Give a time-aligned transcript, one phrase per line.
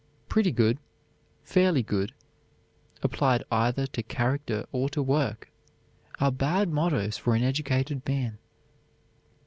[0.29, 0.79] "Pretty good,"
[1.43, 2.11] "Fairly good,"
[3.03, 5.51] applied either to character or to work
[6.19, 8.39] are bad mottoes for an educated man.